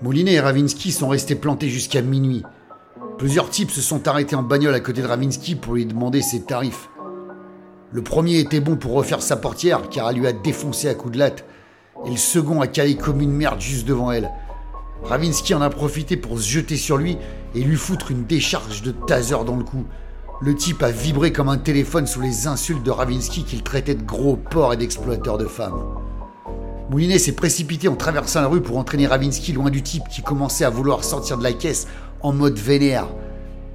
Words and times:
Moulinet 0.00 0.34
et 0.34 0.40
Ravinsky 0.40 0.92
sont 0.92 1.08
restés 1.08 1.34
plantés 1.34 1.68
jusqu'à 1.68 2.02
minuit. 2.02 2.44
Plusieurs 3.18 3.50
types 3.50 3.72
se 3.72 3.80
sont 3.80 4.06
arrêtés 4.06 4.36
en 4.36 4.44
bagnole 4.44 4.74
à 4.74 4.78
côté 4.80 5.02
de 5.02 5.08
Ravinsky 5.08 5.56
pour 5.56 5.74
lui 5.74 5.86
demander 5.86 6.22
ses 6.22 6.42
tarifs. 6.42 6.88
Le 7.90 8.00
premier 8.02 8.38
était 8.38 8.60
bon 8.60 8.76
pour 8.76 8.92
refaire 8.92 9.22
sa 9.22 9.36
portière 9.36 9.88
car 9.90 10.08
elle 10.08 10.18
lui 10.18 10.28
a 10.28 10.32
défoncé 10.32 10.88
à 10.88 10.94
coups 10.94 11.14
de 11.14 11.18
latte, 11.18 11.44
et 12.06 12.10
le 12.10 12.16
second 12.16 12.60
a 12.60 12.68
calé 12.68 12.94
comme 12.94 13.20
une 13.20 13.32
merde 13.32 13.60
juste 13.60 13.88
devant 13.88 14.12
elle. 14.12 14.30
Ravinsky 15.02 15.52
en 15.54 15.62
a 15.62 15.70
profité 15.70 16.16
pour 16.16 16.38
se 16.38 16.48
jeter 16.48 16.76
sur 16.76 16.96
lui 16.96 17.18
et 17.56 17.60
lui 17.60 17.76
foutre 17.76 18.12
une 18.12 18.24
décharge 18.24 18.82
de 18.82 18.92
taser 18.92 19.44
dans 19.44 19.56
le 19.56 19.64
cou. 19.64 19.84
Le 20.40 20.54
type 20.54 20.84
a 20.84 20.92
vibré 20.92 21.32
comme 21.32 21.48
un 21.48 21.58
téléphone 21.58 22.06
sous 22.06 22.20
les 22.20 22.46
insultes 22.46 22.84
de 22.84 22.92
Ravinsky 22.92 23.42
qu'il 23.42 23.64
traitait 23.64 23.96
de 23.96 24.04
gros 24.04 24.36
porc 24.36 24.74
et 24.74 24.76
d'exploiteur 24.76 25.38
de 25.38 25.46
femmes. 25.46 25.82
Moulinet 26.90 27.18
s'est 27.18 27.32
précipité 27.32 27.86
en 27.88 27.96
traversant 27.96 28.40
la 28.40 28.48
rue 28.48 28.62
pour 28.62 28.78
entraîner 28.78 29.06
Ravinsky 29.06 29.52
loin 29.52 29.68
du 29.68 29.82
type 29.82 30.08
qui 30.08 30.22
commençait 30.22 30.64
à 30.64 30.70
vouloir 30.70 31.04
sortir 31.04 31.36
de 31.36 31.42
la 31.42 31.52
caisse 31.52 31.86
en 32.22 32.32
mode 32.32 32.56
vénère. 32.56 33.08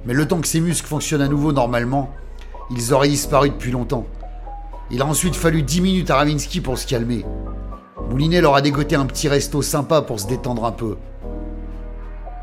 Mais 0.04 0.14
le 0.14 0.26
temps 0.26 0.40
que 0.40 0.48
ses 0.48 0.60
muscles 0.60 0.88
fonctionnent 0.88 1.22
à 1.22 1.28
nouveau 1.28 1.52
normalement, 1.52 2.10
ils 2.72 2.92
auraient 2.92 3.08
disparu 3.08 3.50
depuis 3.50 3.70
longtemps. 3.70 4.06
Il 4.90 5.00
a 5.00 5.06
ensuite 5.06 5.36
fallu 5.36 5.62
10 5.62 5.80
minutes 5.80 6.10
à 6.10 6.16
Ravinsky 6.16 6.60
pour 6.60 6.76
se 6.76 6.88
calmer. 6.88 7.24
Moulinet 8.10 8.40
leur 8.40 8.56
a 8.56 8.60
dégoté 8.60 8.96
un 8.96 9.06
petit 9.06 9.28
resto 9.28 9.62
sympa 9.62 10.02
pour 10.02 10.18
se 10.18 10.26
détendre 10.26 10.64
un 10.64 10.72
peu. 10.72 10.96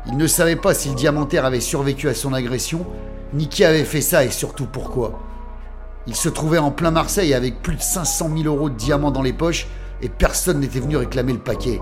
Il 0.06 0.16
ne 0.16 0.26
savait 0.26 0.56
pas 0.56 0.72
si 0.72 0.88
le 0.88 0.94
diamantaire 0.94 1.44
avait 1.44 1.60
survécu 1.60 2.08
à 2.08 2.14
son 2.14 2.32
agression, 2.32 2.86
ni 3.34 3.46
qui 3.46 3.62
avait 3.62 3.84
fait 3.84 4.00
ça 4.00 4.24
et 4.24 4.30
surtout 4.30 4.66
pourquoi. 4.66 5.20
Il 6.06 6.16
se 6.16 6.30
trouvait 6.30 6.58
en 6.58 6.70
plein 6.70 6.90
Marseille 6.90 7.34
avec 7.34 7.60
plus 7.60 7.76
de 7.76 7.82
500 7.82 8.30
000 8.34 8.52
euros 8.52 8.70
de 8.70 8.74
diamants 8.74 9.10
dans 9.10 9.22
les 9.22 9.34
poches 9.34 9.68
et 10.02 10.08
personne 10.08 10.60
n'était 10.60 10.80
venu 10.80 10.96
réclamer 10.96 11.32
le 11.32 11.38
paquet. 11.38 11.80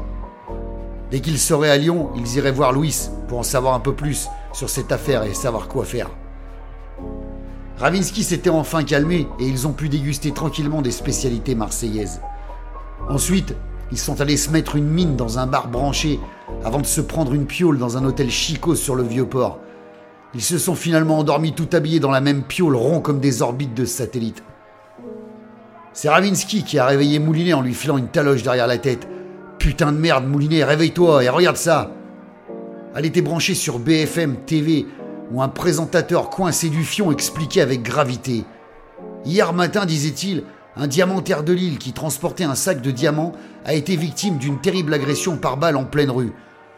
Dès 1.11 1.21
qu'ils 1.21 1.39
seraient 1.39 1.71
à 1.71 1.77
Lyon, 1.77 2.11
ils 2.17 2.37
iraient 2.37 2.53
voir 2.53 2.73
Louis 2.73 3.09
pour 3.27 3.39
en 3.39 3.43
savoir 3.43 3.75
un 3.75 3.81
peu 3.81 3.95
plus 3.95 4.29
sur 4.53 4.71
cette 4.71 4.93
affaire 4.93 5.25
et 5.25 5.35
savoir 5.35 5.67
quoi 5.67 5.85
faire. 5.85 6.11
Ravinsky 7.79 8.23
s'était 8.23 8.51
enfin 8.51 8.85
calmé 8.85 9.27
et 9.41 9.47
ils 9.47 9.67
ont 9.67 9.73
pu 9.73 9.89
déguster 9.89 10.33
tranquillement 10.33 10.83
des 10.83 10.91
spécialités 10.91 11.55
marseillaises. 11.55 12.21
Ensuite, 13.09 13.55
ils 13.91 13.99
sont 13.99 14.21
allés 14.21 14.37
se 14.37 14.51
mettre 14.51 14.77
une 14.77 14.89
mine 14.89 15.17
dans 15.17 15.39
un 15.39 15.47
bar 15.47 15.69
branché 15.69 16.21
avant 16.65 16.81
de 16.81 16.87
se 16.87 17.01
prendre 17.01 17.33
une 17.33 17.47
piole 17.47 17.79
dans 17.79 17.97
un 17.97 18.05
hôtel 18.05 18.31
chicot 18.31 18.77
sur 18.77 18.95
le 18.95 19.03
vieux 19.03 19.27
port. 19.27 19.59
Ils 20.35 20.43
se 20.43 20.59
sont 20.59 20.77
finalement 20.77 21.19
endormis 21.19 21.55
tout 21.55 21.69
habillés 21.73 21.99
dans 21.99 22.11
la 22.11 22.21
même 22.21 22.43
piole 22.43 22.77
rond 22.77 23.01
comme 23.01 23.19
des 23.19 23.43
orbites 23.43 23.75
de 23.75 23.85
satellites. 23.85 24.45
C'est 25.93 26.09
Ravinsky 26.09 26.63
qui 26.63 26.79
a 26.79 26.87
réveillé 26.87 27.19
Moulinet 27.19 27.53
en 27.53 27.63
lui 27.63 27.75
filant 27.75 27.99
une 27.99 28.09
taloche 28.09 28.45
derrière 28.45 28.69
la 28.69 28.79
tête. 28.79 29.09
Putain 29.59 29.91
de 29.91 29.99
merde, 29.99 30.25
Moulinet, 30.27 30.63
réveille-toi 30.63 31.25
et 31.25 31.29
regarde 31.29 31.57
ça. 31.57 31.91
Elle 32.95 33.07
était 33.07 33.23
branchée 33.23 33.55
sur 33.55 33.81
BFM 33.81 34.37
TV 34.47 34.87
où 35.33 35.43
un 35.43 35.49
présentateur 35.49 36.31
coincé 36.31 36.69
du 36.69 36.85
fion 36.85 37.11
expliquait 37.11 37.61
avec 37.61 37.83
gravité. 37.83 38.45
Hier 39.25 39.53
matin, 39.53 39.85
disait-il, 39.85 40.45
un 40.77 40.87
diamantaire 40.87 41.43
de 41.43 41.53
Lille 41.53 41.79
qui 41.79 41.93
transportait 41.93 42.45
un 42.45 42.55
sac 42.55 42.81
de 42.81 42.91
diamants 42.93 43.33
a 43.65 43.75
été 43.75 43.97
victime 43.97 44.39
d'une 44.39 44.61
terrible 44.61 44.95
agression 44.95 45.37
par 45.37 45.57
balle 45.57 45.77
en 45.77 45.85
pleine 45.85 46.11
rue. 46.11 46.33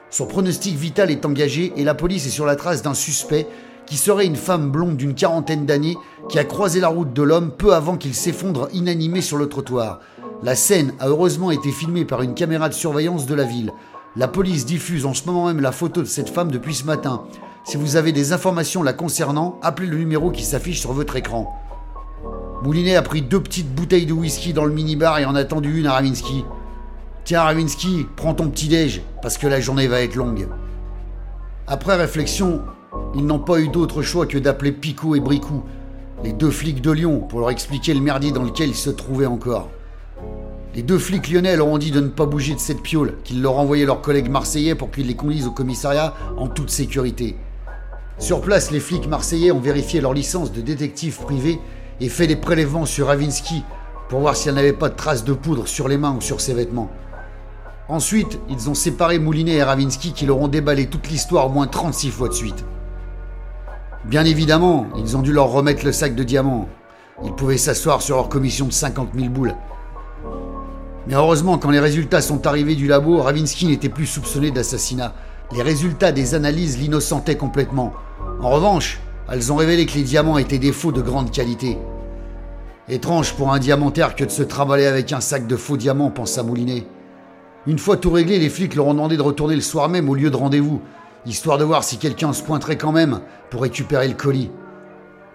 Son 0.08 0.26
pronostic 0.26 0.74
vital 0.74 1.10
est 1.10 1.26
engagé 1.26 1.72
et 1.76 1.84
la 1.84 1.94
police 1.94 2.26
est 2.26 2.30
sur 2.30 2.46
la 2.46 2.56
trace 2.56 2.82
d'un 2.82 2.94
suspect 2.94 3.46
qui 3.86 3.96
serait 3.96 4.26
une 4.26 4.36
femme 4.36 4.70
blonde 4.70 4.96
d'une 4.96 5.14
quarantaine 5.14 5.66
d'années 5.66 5.96
qui 6.28 6.38
a 6.38 6.44
croisé 6.44 6.80
la 6.80 6.88
route 6.88 7.12
de 7.12 7.22
l'homme 7.22 7.50
peu 7.50 7.74
avant 7.74 7.96
qu'il 7.96 8.14
s'effondre 8.14 8.68
inanimé 8.72 9.20
sur 9.20 9.36
le 9.36 9.48
trottoir. 9.48 10.00
La 10.42 10.54
scène 10.54 10.94
a 10.98 11.08
heureusement 11.08 11.50
été 11.50 11.70
filmée 11.70 12.04
par 12.04 12.22
une 12.22 12.34
caméra 12.34 12.68
de 12.68 12.74
surveillance 12.74 13.26
de 13.26 13.34
la 13.34 13.44
ville. 13.44 13.72
La 14.16 14.28
police 14.28 14.66
diffuse 14.66 15.06
en 15.06 15.14
ce 15.14 15.26
moment 15.26 15.46
même 15.46 15.60
la 15.60 15.72
photo 15.72 16.02
de 16.02 16.06
cette 16.06 16.28
femme 16.28 16.50
depuis 16.50 16.74
ce 16.74 16.84
matin. 16.84 17.24
Si 17.64 17.76
vous 17.76 17.96
avez 17.96 18.12
des 18.12 18.32
informations 18.32 18.82
la 18.82 18.92
concernant, 18.92 19.58
appelez 19.62 19.86
le 19.86 19.96
numéro 19.96 20.30
qui 20.30 20.42
s'affiche 20.42 20.80
sur 20.80 20.92
votre 20.92 21.16
écran. 21.16 21.58
Moulinet 22.62 22.96
a 22.96 23.02
pris 23.02 23.22
deux 23.22 23.40
petites 23.42 23.74
bouteilles 23.74 24.06
de 24.06 24.12
whisky 24.12 24.52
dans 24.52 24.64
le 24.64 24.72
minibar 24.72 25.18
et 25.18 25.24
en 25.24 25.34
a 25.34 25.44
tendu 25.44 25.78
une 25.78 25.86
à 25.86 25.92
Ravinsky. 25.92 26.44
Tiens 27.24 27.42
Ravinsky, 27.42 28.06
prends 28.16 28.34
ton 28.34 28.50
petit 28.50 28.68
déj, 28.68 29.02
parce 29.20 29.38
que 29.38 29.46
la 29.46 29.60
journée 29.60 29.86
va 29.86 30.00
être 30.00 30.16
longue. 30.16 30.48
Après 31.68 31.94
réflexion, 31.94 32.62
ils 33.14 33.26
n'ont 33.26 33.38
pas 33.38 33.60
eu 33.60 33.68
d'autre 33.68 34.02
choix 34.02 34.26
que 34.26 34.38
d'appeler 34.38 34.72
Picot 34.72 35.14
et 35.14 35.20
Bricou, 35.20 35.62
les 36.24 36.32
deux 36.32 36.50
flics 36.50 36.80
de 36.80 36.90
Lyon, 36.90 37.20
pour 37.20 37.40
leur 37.40 37.50
expliquer 37.50 37.94
le 37.94 38.00
merdier 38.00 38.32
dans 38.32 38.42
lequel 38.42 38.70
ils 38.70 38.74
se 38.74 38.90
trouvaient 38.90 39.26
encore. 39.26 39.68
Les 40.74 40.82
deux 40.82 40.98
flics 40.98 41.28
lyonnais 41.28 41.56
leur 41.56 41.66
ont 41.66 41.76
dit 41.76 41.90
de 41.90 42.00
ne 42.00 42.08
pas 42.08 42.24
bouger 42.24 42.54
de 42.54 42.60
cette 42.60 42.80
piole, 42.80 43.14
qu'ils 43.24 43.42
leur 43.42 43.58
envoyaient 43.58 43.84
leurs 43.84 44.00
collègues 44.00 44.30
marseillais 44.30 44.74
pour 44.74 44.90
qu'ils 44.90 45.06
les 45.06 45.16
conduisent 45.16 45.46
au 45.46 45.50
commissariat 45.50 46.14
en 46.38 46.48
toute 46.48 46.70
sécurité. 46.70 47.36
Sur 48.18 48.40
place, 48.40 48.70
les 48.70 48.80
flics 48.80 49.08
marseillais 49.08 49.52
ont 49.52 49.60
vérifié 49.60 50.00
leur 50.00 50.14
licence 50.14 50.52
de 50.52 50.62
détective 50.62 51.18
privé 51.18 51.58
et 52.00 52.08
fait 52.08 52.26
des 52.26 52.36
prélèvements 52.36 52.86
sur 52.86 53.08
Ravinsky 53.08 53.64
pour 54.08 54.20
voir 54.20 54.36
s'il 54.36 54.52
n'y 54.52 54.60
avait 54.60 54.72
pas 54.72 54.88
de 54.88 54.94
traces 54.94 55.24
de 55.24 55.32
poudre 55.32 55.66
sur 55.66 55.88
les 55.88 55.98
mains 55.98 56.14
ou 56.16 56.20
sur 56.20 56.40
ses 56.40 56.54
vêtements. 56.54 56.90
Ensuite, 57.88 58.38
ils 58.48 58.70
ont 58.70 58.74
séparé 58.74 59.18
Moulinet 59.18 59.54
et 59.54 59.62
Ravinsky 59.62 60.12
qui 60.12 60.24
leur 60.24 60.38
ont 60.38 60.48
déballé 60.48 60.86
toute 60.86 61.10
l'histoire 61.10 61.46
au 61.46 61.50
moins 61.50 61.66
36 61.66 62.10
fois 62.10 62.28
de 62.28 62.34
suite. 62.34 62.64
Bien 64.04 64.24
évidemment, 64.24 64.86
ils 64.98 65.16
ont 65.16 65.22
dû 65.22 65.32
leur 65.32 65.50
remettre 65.50 65.84
le 65.84 65.92
sac 65.92 66.16
de 66.16 66.24
diamants. 66.24 66.68
Ils 67.24 67.32
pouvaient 67.32 67.56
s'asseoir 67.56 68.02
sur 68.02 68.16
leur 68.16 68.28
commission 68.28 68.66
de 68.66 68.72
50 68.72 69.10
000 69.14 69.28
boules. 69.28 69.54
Mais 71.06 71.14
heureusement, 71.14 71.56
quand 71.56 71.70
les 71.70 71.78
résultats 71.78 72.20
sont 72.20 72.46
arrivés 72.46 72.74
du 72.74 72.88
labo, 72.88 73.22
Ravinsky 73.22 73.66
n'était 73.66 73.88
plus 73.88 74.06
soupçonné 74.06 74.50
d'assassinat. 74.50 75.14
Les 75.54 75.62
résultats 75.62 76.10
des 76.10 76.34
analyses 76.34 76.80
l'innocentaient 76.80 77.36
complètement. 77.36 77.92
En 78.40 78.50
revanche, 78.50 79.00
elles 79.30 79.52
ont 79.52 79.56
révélé 79.56 79.86
que 79.86 79.94
les 79.94 80.02
diamants 80.02 80.38
étaient 80.38 80.58
des 80.58 80.72
faux 80.72 80.90
de 80.92 81.00
grande 81.00 81.30
qualité. 81.30 81.78
Étrange 82.88 83.34
pour 83.34 83.52
un 83.52 83.60
diamantaire 83.60 84.16
que 84.16 84.24
de 84.24 84.30
se 84.30 84.42
travailler 84.42 84.86
avec 84.86 85.12
un 85.12 85.20
sac 85.20 85.46
de 85.46 85.56
faux 85.56 85.76
diamants, 85.76 86.10
pensa 86.10 86.42
Moulinet. 86.42 86.86
Une 87.68 87.78
fois 87.78 87.96
tout 87.96 88.10
réglé, 88.10 88.40
les 88.40 88.50
flics 88.50 88.74
leur 88.74 88.88
ont 88.88 88.94
demandé 88.94 89.16
de 89.16 89.22
retourner 89.22 89.54
le 89.54 89.60
soir 89.60 89.88
même 89.88 90.08
au 90.08 90.16
lieu 90.16 90.30
de 90.30 90.36
rendez-vous, 90.36 90.80
histoire 91.26 91.58
de 91.58 91.64
voir 91.64 91.84
si 91.84 91.98
quelqu'un 91.98 92.32
se 92.32 92.42
pointerait 92.42 92.78
quand 92.78 92.92
même 92.92 93.20
pour 93.50 93.62
récupérer 93.62 94.08
le 94.08 94.14
colis. 94.14 94.50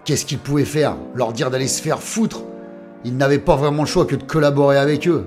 Qu'est-ce 0.04 0.26
qu'ils 0.26 0.38
pouvaient 0.38 0.64
faire 0.64 0.96
Leur 1.14 1.32
dire 1.32 1.50
d'aller 1.50 1.68
se 1.68 1.82
faire 1.82 2.00
foutre? 2.00 2.42
Ils 3.04 3.16
n'avaient 3.16 3.38
pas 3.38 3.56
vraiment 3.56 3.82
le 3.82 3.88
choix 3.88 4.06
que 4.06 4.16
de 4.16 4.22
collaborer 4.22 4.76
avec 4.76 5.06
eux. 5.06 5.26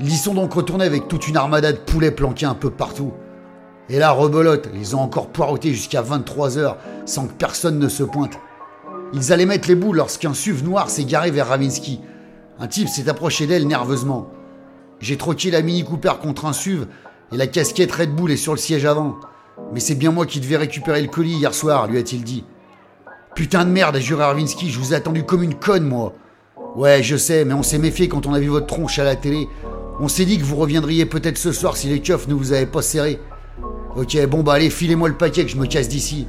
Ils 0.00 0.12
y 0.12 0.16
sont 0.16 0.34
donc 0.34 0.52
retournés 0.52 0.84
avec 0.84 1.08
toute 1.08 1.28
une 1.28 1.36
armada 1.36 1.72
de 1.72 1.78
poulets 1.78 2.10
planqués 2.10 2.46
un 2.46 2.54
peu 2.54 2.70
partout. 2.70 3.12
Et 3.88 3.98
là, 3.98 4.10
rebelote, 4.10 4.68
ils 4.74 4.94
ont 4.94 5.00
encore 5.00 5.28
poireauté 5.28 5.72
jusqu'à 5.72 6.02
23 6.02 6.58
heures 6.58 6.76
sans 7.06 7.26
que 7.26 7.32
personne 7.32 7.78
ne 7.78 7.88
se 7.88 8.02
pointe. 8.02 8.38
Ils 9.14 9.32
allaient 9.32 9.46
mettre 9.46 9.68
les 9.68 9.74
bouts 9.74 9.94
lorsqu'un 9.94 10.34
SUV 10.34 10.62
noir 10.62 10.90
s'est 10.90 11.04
garé 11.04 11.30
vers 11.30 11.48
Ravinsky. 11.48 12.00
Un 12.60 12.66
type 12.66 12.88
s'est 12.88 13.08
approché 13.08 13.46
d'elle 13.46 13.66
nerveusement. 13.66 14.28
J'ai 15.00 15.16
troqué 15.16 15.50
la 15.50 15.62
Mini 15.62 15.84
Cooper 15.84 16.14
contre 16.20 16.44
un 16.44 16.52
SUV 16.52 16.86
et 17.32 17.36
la 17.36 17.46
casquette 17.46 17.92
Red 17.92 18.14
Bull 18.14 18.30
est 18.30 18.36
sur 18.36 18.52
le 18.52 18.58
siège 18.58 18.84
avant. 18.84 19.16
Mais 19.72 19.80
c'est 19.80 19.94
bien 19.94 20.10
moi 20.10 20.26
qui 20.26 20.40
devais 20.40 20.56
récupérer 20.56 21.02
le 21.02 21.08
colis 21.08 21.34
hier 21.34 21.54
soir, 21.54 21.86
lui 21.86 21.98
a-t-il 21.98 22.24
dit. 22.24 22.44
Putain 23.34 23.64
de 23.64 23.70
merde, 23.70 23.96
a 23.96 24.00
juré 24.00 24.24
Ravinsky, 24.24 24.70
je 24.70 24.78
vous 24.78 24.92
ai 24.92 24.96
attendu 24.96 25.24
comme 25.24 25.42
une 25.42 25.54
conne, 25.54 25.84
moi. 25.84 26.14
Ouais, 26.74 27.02
je 27.02 27.16
sais, 27.16 27.44
mais 27.44 27.54
on 27.54 27.62
s'est 27.62 27.78
méfié 27.78 28.08
quand 28.08 28.26
on 28.26 28.34
a 28.34 28.40
vu 28.40 28.48
votre 28.48 28.66
tronche 28.66 28.98
à 28.98 29.04
la 29.04 29.16
télé. 29.16 29.48
On 30.00 30.08
s'est 30.08 30.24
dit 30.24 30.38
que 30.38 30.44
vous 30.44 30.56
reviendriez 30.56 31.06
peut-être 31.06 31.38
ce 31.38 31.52
soir 31.52 31.76
si 31.76 31.88
les 31.88 32.00
keufs 32.00 32.28
ne 32.28 32.34
vous 32.34 32.52
avaient 32.52 32.66
pas 32.66 32.82
serré. 32.82 33.20
Ok, 33.96 34.16
bon 34.26 34.42
bah 34.42 34.54
allez, 34.54 34.70
filez-moi 34.70 35.08
le 35.08 35.16
paquet 35.16 35.44
que 35.44 35.50
je 35.50 35.56
me 35.56 35.66
casse 35.66 35.88
d'ici. 35.88 36.28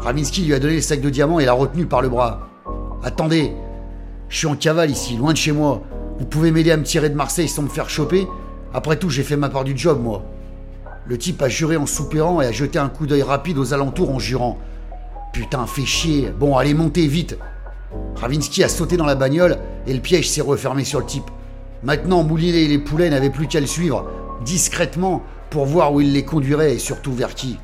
Ravinsky 0.00 0.44
lui 0.44 0.54
a 0.54 0.58
donné 0.58 0.76
le 0.76 0.80
sac 0.80 1.00
de 1.00 1.10
diamants 1.10 1.40
et 1.40 1.44
l'a 1.44 1.52
retenu 1.52 1.86
par 1.86 2.02
le 2.02 2.08
bras. 2.08 2.48
Attendez, 3.02 3.52
je 4.28 4.38
suis 4.38 4.46
en 4.46 4.56
cavale 4.56 4.90
ici, 4.90 5.16
loin 5.16 5.32
de 5.32 5.38
chez 5.38 5.52
moi. 5.52 5.82
Vous 6.18 6.24
pouvez 6.24 6.50
m'aider 6.50 6.70
à 6.70 6.76
me 6.76 6.84
tirer 6.84 7.10
de 7.10 7.14
Marseille 7.14 7.48
sans 7.48 7.62
me 7.62 7.68
faire 7.68 7.90
choper 7.90 8.26
Après 8.72 8.96
tout, 8.96 9.10
j'ai 9.10 9.22
fait 9.22 9.36
ma 9.36 9.48
part 9.48 9.64
du 9.64 9.76
job, 9.76 10.00
moi. 10.02 10.22
Le 11.04 11.18
type 11.18 11.42
a 11.42 11.48
juré 11.48 11.76
en 11.76 11.86
soupirant 11.86 12.40
et 12.40 12.46
a 12.46 12.52
jeté 12.52 12.78
un 12.78 12.88
coup 12.88 13.06
d'œil 13.06 13.22
rapide 13.22 13.58
aux 13.58 13.74
alentours 13.74 14.10
en 14.10 14.20
jurant. 14.20 14.58
Putain, 15.32 15.66
fais 15.66 15.84
chier. 15.84 16.30
Bon, 16.30 16.56
allez, 16.56 16.74
montez 16.74 17.08
vite. 17.08 17.38
Ravinsky 18.14 18.62
a 18.62 18.68
sauté 18.68 18.96
dans 18.96 19.06
la 19.06 19.16
bagnole 19.16 19.58
et 19.86 19.94
le 19.94 20.00
piège 20.00 20.30
s'est 20.30 20.40
refermé 20.40 20.84
sur 20.84 21.00
le 21.00 21.06
type. 21.06 21.28
Maintenant, 21.82 22.22
Moulinet 22.22 22.62
et 22.62 22.68
les 22.68 22.78
poulets 22.78 23.10
n'avaient 23.10 23.30
plus 23.30 23.48
qu'à 23.48 23.58
le 23.58 23.66
suivre, 23.66 24.06
discrètement, 24.44 25.22
pour 25.50 25.66
voir 25.66 25.92
où 25.92 26.00
il 26.00 26.12
les 26.12 26.24
conduirait 26.24 26.74
et 26.74 26.78
surtout 26.78 27.12
vers 27.12 27.34
qui. 27.34 27.58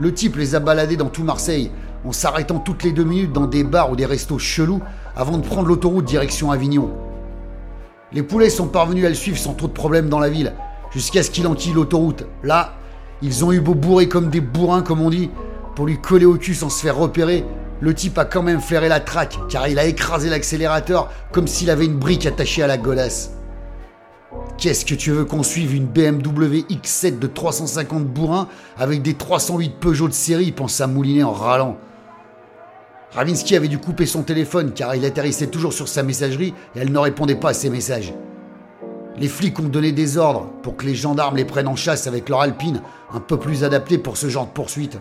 Le 0.00 0.12
type 0.12 0.36
les 0.36 0.56
a 0.56 0.60
baladés 0.60 0.96
dans 0.96 1.10
tout 1.10 1.22
Marseille, 1.22 1.70
en 2.04 2.10
s'arrêtant 2.10 2.58
toutes 2.58 2.82
les 2.82 2.90
deux 2.90 3.04
minutes 3.04 3.32
dans 3.32 3.46
des 3.46 3.62
bars 3.62 3.92
ou 3.92 3.96
des 3.96 4.04
restos 4.04 4.40
chelous 4.40 4.82
avant 5.14 5.38
de 5.38 5.46
prendre 5.46 5.68
l'autoroute 5.68 6.04
direction 6.04 6.50
Avignon. 6.50 6.90
Les 8.12 8.24
poulets 8.24 8.50
sont 8.50 8.66
parvenus 8.66 9.06
à 9.06 9.08
le 9.08 9.14
suivre 9.14 9.38
sans 9.38 9.54
trop 9.54 9.68
de 9.68 9.72
problèmes 9.72 10.08
dans 10.08 10.18
la 10.18 10.28
ville, 10.28 10.52
jusqu'à 10.94 11.22
ce 11.22 11.30
qu'il 11.30 11.46
enquille 11.46 11.72
l'autoroute. 11.72 12.24
Là, 12.42 12.74
ils 13.22 13.44
ont 13.44 13.52
eu 13.52 13.60
beau 13.60 13.74
bourrer 13.74 14.08
comme 14.08 14.30
des 14.30 14.40
bourrins, 14.40 14.82
comme 14.82 15.00
on 15.00 15.10
dit, 15.10 15.30
pour 15.74 15.86
lui 15.86 16.00
coller 16.00 16.26
au 16.26 16.36
cul 16.36 16.54
sans 16.54 16.68
se 16.68 16.82
faire 16.82 16.96
repérer. 16.96 17.44
Le 17.80 17.94
type 17.94 18.18
a 18.18 18.24
quand 18.24 18.42
même 18.42 18.60
flairé 18.60 18.88
la 18.88 19.00
traque, 19.00 19.38
car 19.48 19.68
il 19.68 19.78
a 19.78 19.84
écrasé 19.84 20.28
l'accélérateur 20.28 21.10
comme 21.32 21.46
s'il 21.46 21.70
avait 21.70 21.86
une 21.86 21.98
brique 21.98 22.26
attachée 22.26 22.62
à 22.62 22.66
la 22.66 22.78
godasse. 22.78 23.32
Qu'est-ce 24.58 24.84
que 24.84 24.94
tu 24.94 25.10
veux 25.10 25.24
qu'on 25.24 25.42
suive 25.42 25.74
une 25.74 25.86
BMW 25.86 26.64
X7 26.70 27.18
de 27.18 27.26
350 27.26 28.04
bourrins 28.04 28.48
avec 28.78 29.02
des 29.02 29.14
308 29.14 29.80
Peugeot 29.80 30.08
de 30.08 30.12
série? 30.12 30.52
Pensa 30.52 30.86
Moulinet 30.86 31.24
en 31.24 31.32
râlant. 31.32 31.76
Ravinsky 33.12 33.56
avait 33.56 33.68
dû 33.68 33.78
couper 33.78 34.06
son 34.06 34.22
téléphone 34.22 34.72
car 34.72 34.94
il 34.94 35.04
atterrissait 35.04 35.48
toujours 35.48 35.72
sur 35.72 35.88
sa 35.88 36.02
messagerie 36.02 36.54
et 36.74 36.78
elle 36.78 36.92
ne 36.92 36.98
répondait 36.98 37.34
pas 37.34 37.50
à 37.50 37.54
ses 37.54 37.68
messages. 37.68 38.14
Les 39.18 39.28
flics 39.28 39.58
ont 39.58 39.68
donné 39.68 39.92
des 39.92 40.16
ordres 40.16 40.50
pour 40.62 40.76
que 40.76 40.86
les 40.86 40.94
gendarmes 40.94 41.36
les 41.36 41.44
prennent 41.44 41.68
en 41.68 41.76
chasse 41.76 42.06
avec 42.06 42.28
leur 42.28 42.40
alpine 42.40 42.80
un 43.12 43.20
peu 43.20 43.38
plus 43.38 43.62
adaptée 43.62 43.98
pour 43.98 44.16
ce 44.16 44.28
genre 44.28 44.46
de 44.46 44.52
poursuite. 44.52 44.98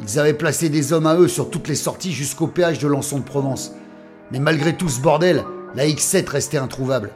Ils 0.00 0.18
avaient 0.18 0.34
placé 0.34 0.68
des 0.68 0.92
hommes 0.92 1.06
à 1.06 1.16
eux 1.16 1.28
sur 1.28 1.48
toutes 1.48 1.68
les 1.68 1.74
sorties 1.74 2.12
jusqu'au 2.12 2.46
péage 2.46 2.78
de 2.78 2.88
Lançon 2.88 3.18
de 3.18 3.24
Provence. 3.24 3.72
Mais 4.30 4.38
malgré 4.38 4.76
tout 4.76 4.90
ce 4.90 5.00
bordel, 5.00 5.44
la 5.74 5.86
X7 5.86 6.28
restait 6.28 6.58
introuvable. 6.58 7.12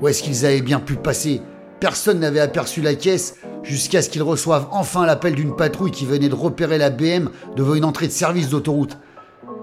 Où 0.00 0.06
est-ce 0.06 0.22
qu'ils 0.22 0.46
avaient 0.46 0.62
bien 0.62 0.78
pu 0.78 0.94
passer? 0.94 1.40
Personne 1.80 2.20
n'avait 2.20 2.40
aperçu 2.40 2.80
la 2.80 2.94
caisse 2.94 3.36
jusqu'à 3.64 4.02
ce 4.02 4.08
qu'ils 4.08 4.22
reçoivent 4.22 4.68
enfin 4.70 5.06
l'appel 5.06 5.34
d'une 5.34 5.56
patrouille 5.56 5.90
qui 5.90 6.06
venait 6.06 6.28
de 6.28 6.34
repérer 6.34 6.78
la 6.78 6.90
BM 6.90 7.30
devant 7.56 7.74
une 7.74 7.84
entrée 7.84 8.06
de 8.06 8.12
service 8.12 8.50
d'autoroute. 8.50 8.98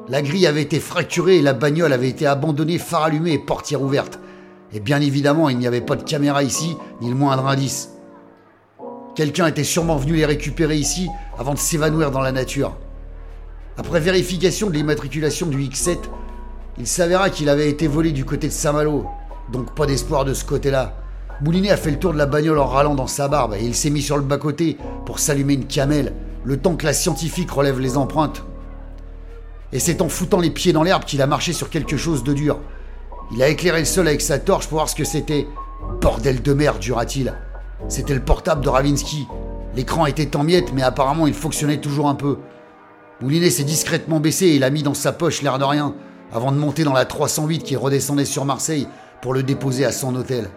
La 0.10 0.22
grille 0.22 0.46
avait 0.46 0.62
été 0.62 0.82
fracturée 0.82 1.38
et 1.38 1.42
la 1.42 1.54
bagnole 1.54 1.94
avait 1.94 2.10
été 2.10 2.26
abandonnée, 2.26 2.78
phare 2.78 3.04
allumé 3.04 3.32
et 3.32 3.40
portière 3.40 3.82
ouverte. 3.82 4.20
Et 4.74 4.80
bien 4.80 5.02
évidemment, 5.02 5.50
il 5.50 5.58
n'y 5.58 5.68
avait 5.68 5.82
pas 5.82 5.96
de 5.96 6.04
caméra 6.04 6.44
ici, 6.44 6.76
ni 7.02 7.10
le 7.10 7.16
moindre 7.16 7.48
indice. 7.48 7.92
Quelqu'un 9.16 9.46
était 9.48 9.64
sûrement 9.64 9.98
venu 9.98 10.16
les 10.16 10.26
récupérer 10.26 10.76
ici 10.76 11.08
avant 11.38 11.54
de 11.54 11.60
s'évanouir 11.60 12.10
dans 12.10 12.22
la 12.22 12.32
nature. 12.32 12.76
Après 13.78 14.00
vérification 14.00 14.70
de 14.70 14.74
l'immatriculation 14.74 15.46
du 15.46 15.60
X7, 15.60 15.98
il 16.80 16.88
s'avéra 16.88 17.30
qu'il 17.30 17.50
avait 17.50 17.70
été 17.70 17.88
volé 17.88 18.12
du 18.12 18.26
côté 18.26 18.48
de 18.48 18.54
Saint-Malo, 18.54 19.06
donc 19.52 19.76
pas 19.76 19.86
d'espoir 19.86 20.26
de 20.26 20.34
ce 20.34 20.44
côté-là. 20.44 20.96
Moulinet 21.42 21.70
a 21.70 21.78
fait 21.78 21.92
le 21.92 22.00
tour 22.00 22.14
de 22.14 22.18
la 22.18 22.26
bagnole 22.26 22.58
en 22.58 22.66
râlant 22.66 22.96
dans 22.96 23.08
sa 23.08 23.28
barbe 23.28 23.54
et 23.54 23.64
il 23.64 23.76
s'est 23.76 23.92
mis 23.92 24.02
sur 24.02 24.18
le 24.18 24.24
bas-côté 24.24 24.78
pour 25.06 25.20
s'allumer 25.20 25.54
une 25.54 25.68
camelle, 25.68 26.14
le 26.44 26.58
temps 26.58 26.76
que 26.76 26.86
la 26.86 26.94
scientifique 26.94 27.52
relève 27.52 27.80
les 27.80 27.98
empreintes. 27.98 28.44
Et 29.72 29.80
c'est 29.80 30.02
en 30.02 30.10
foutant 30.10 30.40
les 30.40 30.52
pieds 30.52 30.74
dans 30.74 30.84
l'herbe 30.84 31.04
qu'il 31.04 31.22
a 31.22 31.28
marché 31.28 31.54
sur 31.54 31.70
quelque 31.70 31.98
chose 31.98 32.24
de 32.24 32.34
dur. 32.34 32.60
Il 33.36 33.42
a 33.42 33.50
éclairé 33.50 33.80
le 33.80 33.86
sol 33.86 34.08
avec 34.08 34.22
sa 34.22 34.38
torche 34.38 34.68
pour 34.68 34.78
voir 34.78 34.90
ce 34.90 34.96
que 34.96 35.04
c'était. 35.04 35.48
Bordel 36.00 36.44
de 36.44 36.54
merde, 36.54 36.80
jura-t-il. 36.80 37.34
C'était 37.90 38.14
le 38.14 38.24
portable 38.24 38.64
de 38.64 38.70
Ravinsky. 38.70 39.28
L'écran 39.76 40.06
était 40.06 40.36
en 40.36 40.44
miettes, 40.44 40.72
mais 40.72 40.84
apparemment 40.84 41.26
il 41.26 41.34
fonctionnait 41.34 41.82
toujours 41.82 42.10
un 42.10 42.14
peu. 42.14 42.38
Moulinet 43.22 43.50
s'est 43.50 43.64
discrètement 43.64 44.20
baissé 44.20 44.48
et 44.48 44.60
l'a 44.60 44.70
mis 44.70 44.84
dans 44.84 44.94
sa 44.94 45.14
poche 45.14 45.42
l'air 45.42 45.58
de 45.58 45.64
rien, 45.64 45.96
avant 46.32 46.52
de 46.52 46.58
monter 46.58 46.84
dans 46.84 46.94
la 46.94 47.06
308 47.06 47.64
qui 47.64 47.76
redescendait 47.76 48.26
sur 48.26 48.46
Marseille 48.46 48.88
pour 49.24 49.34
le 49.34 49.42
déposer 49.42 49.84
à 49.84 49.92
son 49.92 50.16
hôtel. 50.16 50.50